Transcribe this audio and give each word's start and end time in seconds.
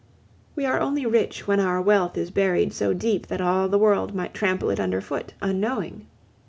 We 0.55 0.65
are 0.65 0.79
only 0.79 1.05
rich 1.05 1.45
when 1.47 1.59
our 1.59 1.79
wealth 1.79 2.17
is 2.17 2.31
buried 2.31 2.73
so 2.73 2.91
deep 2.91 3.27
that 3.27 3.39
all 3.39 3.69
the 3.69 3.77
world 3.77 4.15
might 4.15 4.33
trample 4.33 4.71
it 4.71 4.79
under 4.79 4.99
foot, 4.99 5.35
unknowing. 5.43 6.07